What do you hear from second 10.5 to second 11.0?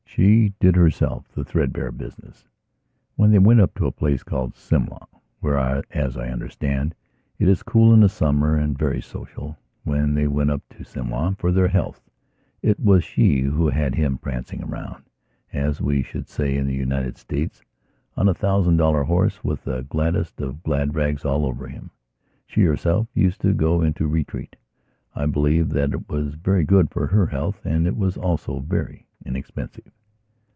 up to